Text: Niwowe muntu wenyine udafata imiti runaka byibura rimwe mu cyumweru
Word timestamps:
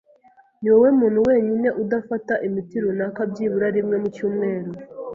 Niwowe 0.61 0.89
muntu 0.99 1.19
wenyine 1.27 1.69
udafata 1.81 2.33
imiti 2.47 2.75
runaka 2.83 3.21
byibura 3.31 3.67
rimwe 3.75 3.95
mu 4.01 4.07
cyumweru 4.15 4.71